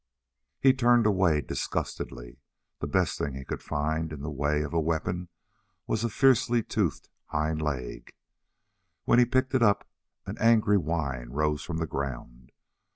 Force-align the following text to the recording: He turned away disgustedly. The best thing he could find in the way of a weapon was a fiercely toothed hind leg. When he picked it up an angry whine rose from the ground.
He 0.59 0.73
turned 0.73 1.05
away 1.05 1.41
disgustedly. 1.41 2.39
The 2.79 2.87
best 2.87 3.19
thing 3.19 3.35
he 3.35 3.45
could 3.45 3.61
find 3.61 4.11
in 4.11 4.21
the 4.21 4.31
way 4.31 4.63
of 4.63 4.73
a 4.73 4.79
weapon 4.81 5.29
was 5.85 6.03
a 6.03 6.09
fiercely 6.09 6.63
toothed 6.63 7.07
hind 7.27 7.61
leg. 7.61 8.11
When 9.05 9.19
he 9.19 9.25
picked 9.25 9.53
it 9.53 9.61
up 9.61 9.87
an 10.25 10.39
angry 10.39 10.79
whine 10.79 11.29
rose 11.29 11.63
from 11.63 11.77
the 11.77 11.85
ground. 11.85 12.51